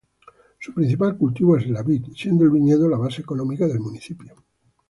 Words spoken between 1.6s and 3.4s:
la vid, siendo el viñedo la base